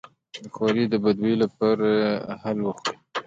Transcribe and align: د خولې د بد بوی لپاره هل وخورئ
د 0.41 0.45
خولې 0.53 0.85
د 0.89 0.93
بد 1.03 1.17
بوی 1.21 1.35
لپاره 1.43 1.89
هل 2.41 2.57
وخورئ 2.65 2.97